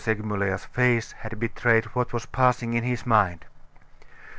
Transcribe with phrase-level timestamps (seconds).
[0.03, 3.45] Segmuller's face had betrayed what was passing in his mind.